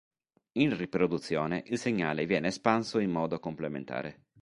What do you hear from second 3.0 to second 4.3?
modo complementare.